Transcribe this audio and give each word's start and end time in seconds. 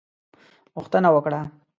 غوښتنه 0.75 1.07
وکړه. 1.15 1.41